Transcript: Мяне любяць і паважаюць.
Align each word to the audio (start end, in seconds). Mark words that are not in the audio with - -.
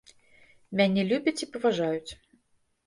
Мяне 0.81 1.01
любяць 1.11 1.39
і 1.43 1.51
паважаюць. 1.55 2.11